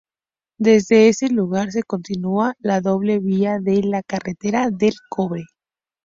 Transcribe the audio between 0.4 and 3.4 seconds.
Desde ese lugar se continúa la doble